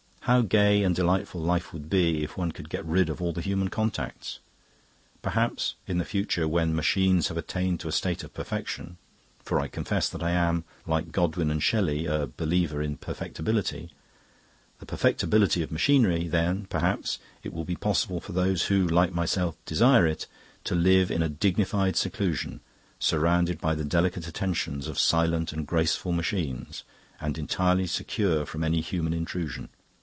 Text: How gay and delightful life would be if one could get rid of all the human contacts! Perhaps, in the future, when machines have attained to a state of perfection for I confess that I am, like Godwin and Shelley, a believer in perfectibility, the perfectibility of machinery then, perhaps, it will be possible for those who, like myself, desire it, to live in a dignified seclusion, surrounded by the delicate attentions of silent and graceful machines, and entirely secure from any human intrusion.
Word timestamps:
How 0.25 0.41
gay 0.41 0.83
and 0.83 0.95
delightful 0.95 1.41
life 1.41 1.73
would 1.73 1.89
be 1.89 2.23
if 2.23 2.37
one 2.37 2.51
could 2.51 2.69
get 2.69 2.85
rid 2.85 3.09
of 3.09 3.21
all 3.23 3.33
the 3.33 3.41
human 3.41 3.69
contacts! 3.71 4.37
Perhaps, 5.23 5.73
in 5.87 5.97
the 5.97 6.05
future, 6.05 6.47
when 6.47 6.75
machines 6.75 7.29
have 7.29 7.37
attained 7.37 7.79
to 7.81 7.87
a 7.87 7.91
state 7.91 8.23
of 8.23 8.31
perfection 8.33 8.97
for 9.43 9.59
I 9.59 9.67
confess 9.67 10.07
that 10.09 10.21
I 10.21 10.29
am, 10.29 10.63
like 10.85 11.11
Godwin 11.11 11.49
and 11.49 11.61
Shelley, 11.61 12.05
a 12.05 12.27
believer 12.27 12.83
in 12.83 12.97
perfectibility, 12.97 13.91
the 14.79 14.85
perfectibility 14.85 15.63
of 15.63 15.71
machinery 15.71 16.27
then, 16.27 16.65
perhaps, 16.67 17.17
it 17.43 17.51
will 17.51 17.65
be 17.65 17.75
possible 17.75 18.21
for 18.21 18.31
those 18.31 18.67
who, 18.67 18.87
like 18.87 19.11
myself, 19.13 19.57
desire 19.65 20.05
it, 20.05 20.27
to 20.65 20.75
live 20.75 21.09
in 21.09 21.23
a 21.23 21.29
dignified 21.29 21.95
seclusion, 21.97 22.61
surrounded 22.99 23.59
by 23.59 23.73
the 23.73 23.83
delicate 23.83 24.27
attentions 24.27 24.87
of 24.87 24.99
silent 24.99 25.51
and 25.51 25.65
graceful 25.65 26.11
machines, 26.11 26.83
and 27.19 27.39
entirely 27.39 27.87
secure 27.87 28.45
from 28.45 28.63
any 28.63 28.81
human 28.81 29.13
intrusion. 29.13 29.67